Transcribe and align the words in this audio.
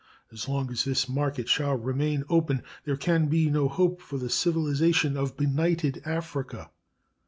As 0.31 0.49
long 0.49 0.71
as 0.71 0.83
this 0.83 1.07
market 1.07 1.47
shall 1.47 1.75
remain 1.75 2.23
open 2.27 2.63
there 2.85 2.97
can 2.97 3.27
be 3.27 3.51
no 3.51 3.67
hope 3.69 4.01
for 4.01 4.17
the 4.17 4.31
civilization 4.31 5.15
of 5.15 5.37
benighted 5.37 6.01
Africa. 6.05 6.71